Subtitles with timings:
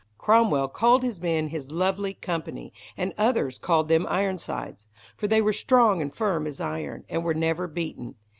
[0.17, 5.53] Cromwell called his men his "lovely company", and others called them "Ironsides", for they were
[5.53, 8.15] strong and firm as iron, and were never beaten.